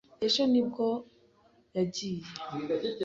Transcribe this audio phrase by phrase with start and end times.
[0.25, 0.85] Ejo nibwo
[1.75, 2.23] yagiye.